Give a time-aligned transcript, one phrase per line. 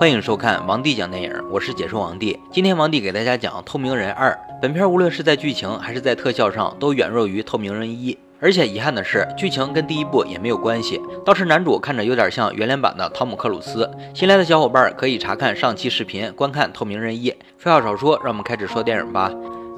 [0.00, 2.40] 欢迎收看王帝讲电影，我是解说王帝。
[2.50, 4.30] 今天王帝给大家讲《透明人二》。
[4.58, 8.14] 本片无论是在剧情还是在特效上，都远弱于《透明人一》。
[8.40, 13.90] 而且遗憾的是，剧情跟第一部也没有关系，倒是男主看着有点像圆脸版的汤姆克鲁斯。
[14.14, 17.30] 新来的小伙伴可以查看上期视频观看《透明人一》。
[17.58, 19.30] 废话少说，让我们开始说电影吧。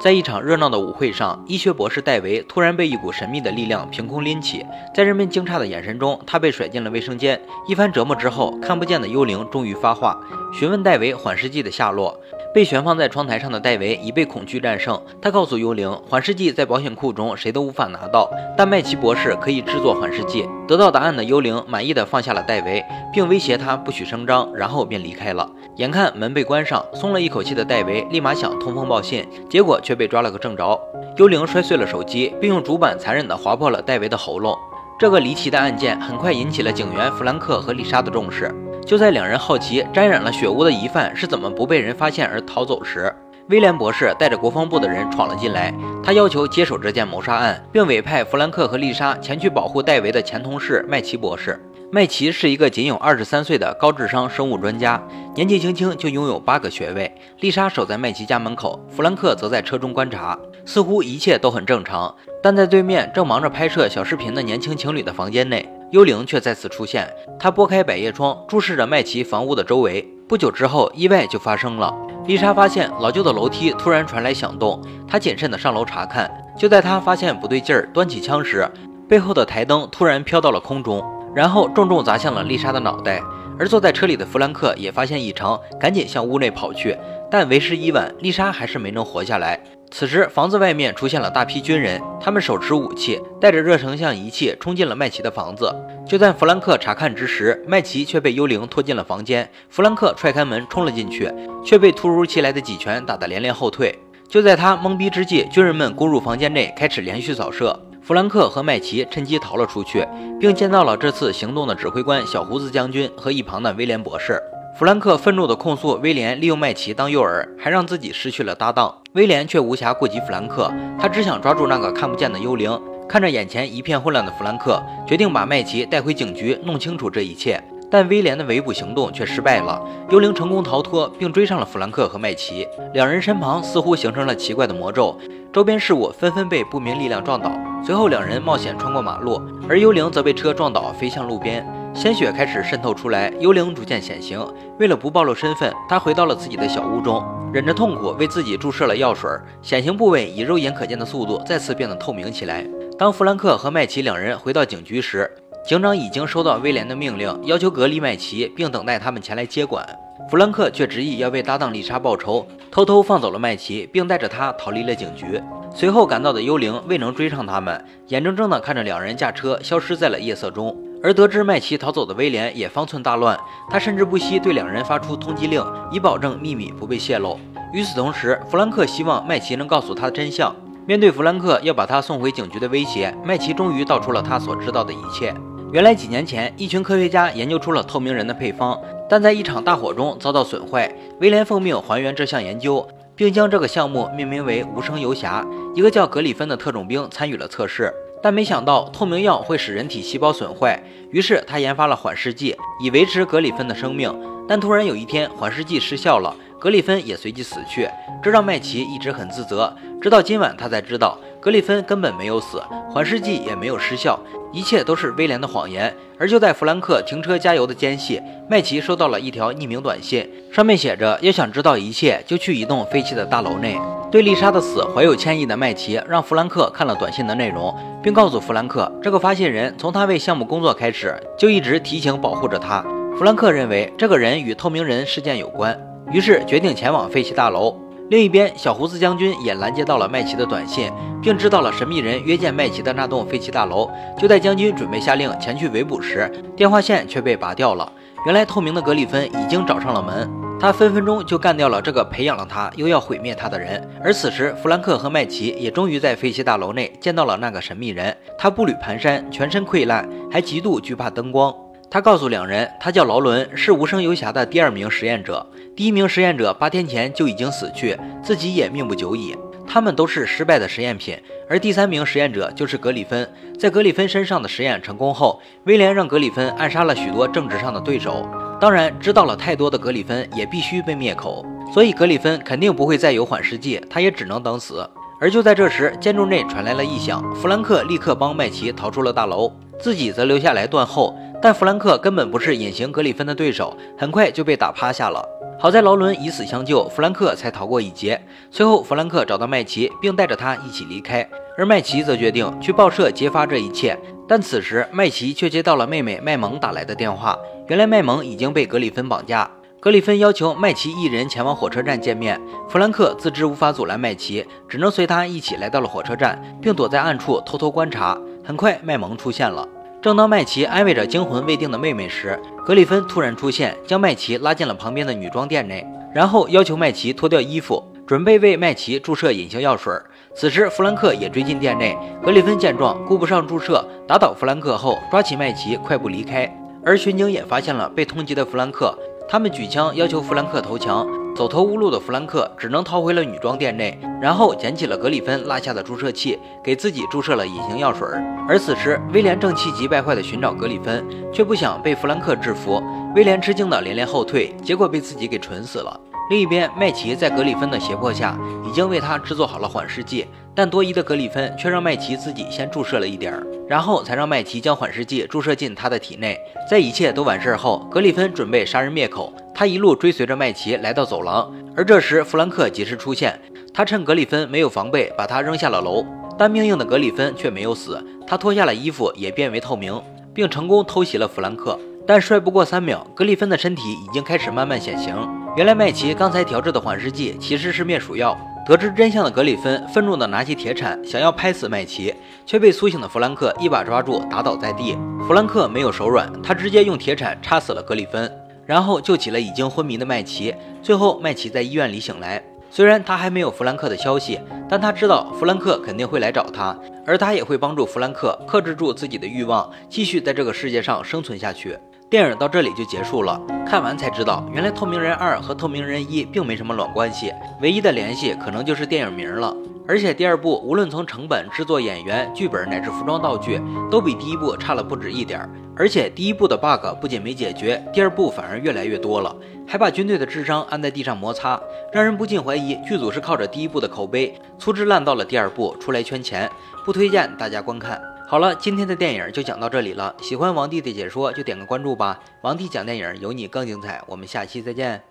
[0.00, 4.64] 在一场热闹的舞会上，医学博士戴维突然被一股神秘的力量凭空拎起，
[4.94, 7.38] 在人们惊诧的眼神中，他被甩进了卫生间。
[7.68, 10.18] 一番折磨之后，看不见的幽灵终于发话，
[10.58, 12.18] 询问戴维缓释剂的下落。
[12.52, 15.00] 被悬放在窗台上的戴维已被恐惧战胜。
[15.22, 20.48] 他告诉幽灵，缓释剂在保险库中，谁都无法拿到，但麦奇博士可以制作缓释剂。
[20.66, 25.48] 得到答案的幽灵满意的放下了戴维，并威胁他不许声张，然后便离开了。
[25.76, 30.78] 眼看门被关上，松了一口气的戴维立马想通风报信，结果却被抓了个正着。
[31.16, 34.56] 幽灵摔碎了手机，并用主板残忍地划破了戴维的喉咙。
[34.98, 38.54] 这个离奇的案件很快引起了警员弗兰克和丽莎的重视。
[38.90, 43.14] 就在两人好奇沾染了血污的疑犯是怎么不被人发现而逃走时，
[43.48, 45.72] 威廉博士带着国防部的人闯了进来。
[46.02, 51.64] 他要求接手这件谋杀案，并委派弗兰克和丽莎前去保护戴维的前同事麦奇博士。
[51.92, 55.00] 麦奇是一个仅有二十三岁的高智商生物专家，
[55.36, 57.14] 年纪轻轻就拥有八个学位。
[57.38, 62.12] 丽莎守在麦奇家门口，弗兰克则在车中观察，似乎一切都很正常。
[62.42, 67.08] 但在对面正忙着拍摄小视频的年轻情侣的房间内，幽灵却再次出现。
[67.38, 70.06] 他拨开百叶窗，注视着麦奇房屋的周围。
[70.28, 71.92] 不久之后，意外就发生了。
[72.26, 76.30] 丽莎发现老旧的楼梯突然传来响动，她谨慎地上楼查看。
[76.56, 78.70] 就在她发现不对劲儿，端起枪时，
[79.08, 81.02] 背后的台灯突然飘到了空中。
[81.34, 83.22] 然后重重砸向了丽莎的脑袋，
[83.56, 86.96] 而坐在车里的弗兰克也发现异常，赶紧向屋内跑去，
[87.30, 89.60] 但为时已晚，丽莎还是没能活下来。
[89.92, 95.74] 此时，房子外面出现了大批军人，他们手持武器，带着热成像仪器冲进了麦奇的房子。
[96.06, 99.48] 就在弗兰克查看之时，麦奇却被幽灵拖进了房间。
[99.68, 101.30] 弗兰克踹开门冲了进去，
[101.64, 103.98] 却被突如其来的几拳打得连连后退。
[104.28, 107.78] 就在他懵逼之际，军人们攻入房间内，开始连续扫射。
[108.00, 110.06] 弗兰克和麦奇趁机逃了出去，
[110.40, 114.40] 并见到了这次行动的指挥官小胡子将军和一旁的威廉博士。
[114.80, 118.96] 弗兰克愤怒地控诉威廉利用麦奇当诱饵，还让自己失去了搭档。
[119.12, 122.80] 威廉却无暇顾及弗兰克，他只想抓住那个看不见的幽灵。
[123.06, 127.62] 看着眼前一片混乱的弗兰克，决定把麦奇带回警局，弄清楚这一切。
[127.90, 132.66] 但威廉的围捕行动却失败了，幽灵成功逃脱，并追上了弗兰克和麦奇。
[132.94, 135.14] 两人身旁似乎形成了奇怪的魔咒，
[135.52, 137.52] 周边事物纷纷被不明力量撞倒。
[137.84, 141.66] 随后，两人冒险穿过马路，而幽灵则被车撞倒，飞向路边。
[141.92, 144.42] 鲜血开始渗透出来，幽灵逐渐显形。
[144.78, 149.28] 为了不暴露身份，他回到了自己的小屋中，忍着痛苦为自己注射了药水。
[149.60, 152.64] 显形部位以肉眼可见的速度再次变得透明起来。
[152.98, 155.30] 当弗兰克和麦奇两人回到警局时，
[155.66, 159.84] 警长已经收到威廉的命令，要求隔离麦奇，并等待他们前来接管。
[160.30, 165.42] 弗兰克却执意要为搭档丽莎报仇，偷偷放走了麦奇，并带着他逃离了警局。
[165.74, 170.74] 随后赶到的幽灵未能追上他们，眼睁睁地看着两人驾车消失在了夜色中。
[171.02, 173.38] 而得知麦奇逃走的威廉也方寸大乱，
[173.70, 177.38] 他甚至不惜对两人发出通缉令，以保证秘密不被泄露。
[177.72, 180.54] 与此同时，弗兰克希望麦奇能告诉他真相。
[180.86, 185.32] 面对弗兰克要把他送回警局的威胁，麦奇终于道出了他所知道的一切。
[185.72, 188.76] 原来几年前，一群科学家研究出了透明人的配方，
[189.08, 190.92] 但在一场大火中遭到损坏。
[191.20, 192.84] 威廉奉命还原这项研究，
[193.14, 195.46] 并将这个项目命名为“无声游侠”。
[195.76, 204.14] 一个叫格里芬的特种兵参与了测试，但没想到透明药会使人体细胞损坏，于是他研发了缓释剂，以维持格里芬的生命。
[204.46, 206.34] 但突然有一天，缓释剂失效了。
[206.58, 207.88] 格里芬也随即死去，
[208.22, 209.74] 这让麦奇一直很自责。
[210.02, 214.20] 直到今晚，他才知道格里芬根本没有死，缓释剂也没有失效，
[214.52, 215.94] 一切都是威廉的谎言。
[216.18, 223.78] 而就在弗兰克停车加油的间隙，麦奇收到了一条匿名短信，上面写着：“要想知道一切，就去一栋废弃的大楼内。”
[224.12, 232.82] 对丽莎的死怀有歉意的麦奇让弗兰克看了短信的内容，并告诉弗兰克，这个发信人从他为项目工作开始，就一直提醒保护着他。
[233.16, 235.78] 弗兰克认为这个人与透明人事件有关。
[236.12, 237.78] 于是决定前往废弃大楼。
[238.10, 240.90] 另一边，小胡子将军也拦截到了麦奇的短信，
[241.22, 243.88] 并知道了神秘人约见麦奇的那栋废弃大楼。
[244.18, 247.92] 就在将军准备下令前去围捕时，电话线却被拔掉了。
[248.26, 250.28] 原来，透明的格里芬已经找上了门，
[250.58, 253.88] 他分分钟就干掉了这个培养了他又要毁灭他的人。
[254.02, 258.14] 而此时，弗兰克和麦奇也终于在废弃大楼内见到了那个神秘人。
[258.36, 261.54] 他步履蹒跚，全身溃烂，还极度惧怕灯光。
[261.92, 265.44] 他告诉两人，他叫劳伦，是无声游侠的第二名实验者。
[265.74, 269.36] 第一名实验者八天前就已经死去，自己也命不久矣。
[269.66, 271.18] 他们都是失败的实验品。
[271.48, 273.28] 而第三名实验者就是格里芬。
[273.58, 278.24] 在格里芬身上的实验成功后，威廉让格里芬暗杀了许多政治上的对手。
[278.60, 281.44] 当然，知道了太多的格里芬也必须被灭口，
[281.74, 284.88] 所以格里芬肯定不会再有缓释剂，他也只能等死。
[285.20, 291.16] 而就在这时，建筑内传来了异响，弗兰克立刻帮麦奇逃出了大楼，自己则留下来断后。
[291.42, 295.26] 但弗兰克根本不是隐形格里芬的对手，很快就被打趴下了。
[295.58, 298.20] 好在劳伦以死相救，弗兰克才逃过一劫。
[298.50, 301.26] 随后，弗兰克找到麦奇，并带着他一起离开，
[301.56, 303.98] 而麦奇则决定去报社揭发这一切。
[304.26, 307.38] 但此时，麦奇却接到了妹妹麦蒙打来的电话，
[307.68, 309.50] 原来麦蒙已经被格里芬绑架。
[309.80, 312.38] 格里芬要求麦奇一人前往火车站见面，
[312.68, 318.18] 弗兰克自知无法阻拦麦奇，只能随他一起来到了火车站，并躲在暗处偷偷观察。
[318.44, 319.66] 很快，麦蒙出现了。
[320.02, 329.92] 正当麦奇安慰着惊魂未定的妹妹时，格里芬突然出现，将麦奇拉进了旁边的女装店内，然后要求麦奇脱掉衣服，准备为麦奇注射隐形药水。
[330.34, 331.94] 此时，弗兰克也追进店内。
[332.24, 336.50] 格里芬见状，顾不上注射，打倒弗兰克后，抓起麦奇，快步离开。
[336.82, 338.98] 而巡警也发现了被通缉的弗兰克。
[339.30, 341.06] 他们举枪要求弗兰克投降，
[341.36, 348.08] 走投无路的弗兰克只能逃回了女装店内，然后捡起了格里芬落下的注射器，给自己注射了隐形药水。
[348.48, 352.82] 而此时，威廉正气急败坏地寻找格里芬，却不想被弗兰克制服。
[353.14, 356.00] 威廉吃惊的连连后退，结果被自己给蠢死了。
[356.28, 358.36] 另一边，麦奇在格里芬的胁迫下，
[358.68, 363.46] 已经为他制作好了缓释剂，但多疑的格里芬却让麦奇自己先注射了一点儿。
[363.68, 366.36] 然后才让麦奇将缓释剂注射进他的体内。
[366.68, 369.32] 在一切都完事后，格里芬准备杀人灭口。
[369.54, 373.40] 他一路追随着麦奇来到走廊，而这时弗兰克及时出现。
[373.72, 376.04] 他趁格里芬没有防备，把他扔下了楼。
[376.36, 380.02] 但命硬的格里芬却没有死，他脱下了衣服，也变为透明，
[380.34, 381.78] 并成功偷袭了弗兰克。
[382.04, 385.14] 但摔不过三秒，格里芬的身体已经开始慢慢显形。
[385.56, 388.36] 原来麦奇刚才调制的缓释剂其实是灭鼠药。
[388.66, 392.14] 得知真相的格里芬愤怒地拿起铁铲，想要拍死麦奇，
[392.46, 394.96] 却被苏醒的弗兰克一把抓住，打倒在地。
[395.26, 398.30] 弗兰克没有手软，他直接用铁铲插死了格里芬，
[398.66, 400.54] 然后救起了已经昏迷的麦奇。
[400.82, 402.40] 最后，麦奇在医院里醒来。
[402.70, 411.76] 虽然他还没有弗兰克的消息，但他知道弗兰克肯定会来找他，而他也会帮助弗兰克克制住自己的欲望，继续在这个世界上生存下去。
[412.10, 413.40] 电影到这里就结束了。
[413.64, 419.56] 看完才知道，原来《透明人二》和《透明人一》并没什么卵关系，唯一的联系可能就是电影名了。
[419.86, 423.62] 而且第二部无论从成本、制作、演员、剧本乃至服装道具，
[423.92, 425.48] 都比第一部差了不止一点。
[425.76, 429.34] 而且第一部的 bug 不仅没解决，第二部反而越来越多了，
[429.64, 431.60] 还把军队的智商按在地上摩擦，
[431.92, 436.50] 让人不禁怀疑剧组是靠着第一部的口碑粗制滥造了第二部出来圈钱。
[436.84, 438.00] 不推荐大家观看。
[438.30, 440.14] 好了，今天的电影就讲到这里了。
[440.22, 442.20] 喜欢王帝的解说就点个关注吧。
[442.42, 445.02] 王帝讲电影有你更精彩，我们下期再见。